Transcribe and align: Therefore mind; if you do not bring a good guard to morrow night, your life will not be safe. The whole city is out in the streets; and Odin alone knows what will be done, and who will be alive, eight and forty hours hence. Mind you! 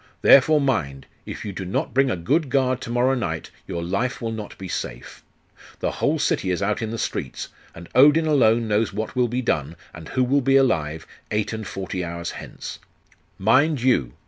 Therefore 0.23 0.59
mind; 0.59 1.05
if 1.27 1.45
you 1.45 1.53
do 1.53 1.63
not 1.63 1.93
bring 1.93 2.09
a 2.09 2.15
good 2.15 2.49
guard 2.49 2.81
to 2.81 2.89
morrow 2.89 3.13
night, 3.13 3.51
your 3.67 3.83
life 3.83 4.19
will 4.19 4.31
not 4.31 4.57
be 4.57 4.67
safe. 4.67 5.23
The 5.79 5.91
whole 5.91 6.17
city 6.17 6.49
is 6.49 6.59
out 6.59 6.81
in 6.81 6.89
the 6.89 6.97
streets; 6.97 7.49
and 7.75 7.87
Odin 7.93 8.25
alone 8.25 8.67
knows 8.67 8.91
what 8.91 9.15
will 9.15 9.27
be 9.27 9.43
done, 9.43 9.75
and 9.93 10.09
who 10.09 10.23
will 10.23 10.41
be 10.41 10.55
alive, 10.55 11.05
eight 11.29 11.53
and 11.53 11.67
forty 11.67 12.03
hours 12.03 12.31
hence. 12.31 12.79
Mind 13.37 13.81
you! 13.83 14.13